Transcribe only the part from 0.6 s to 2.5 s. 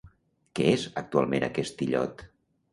és actualment aquest illot?